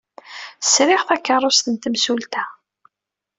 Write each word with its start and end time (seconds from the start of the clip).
Sriɣ 0.63 1.01
takeṛṛust 1.07 1.65
n 1.69 1.75
temsulta. 1.75 2.43